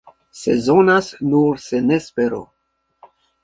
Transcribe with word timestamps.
Sezonas 0.39 1.11
nur 1.35 1.61
senespero. 1.67 2.43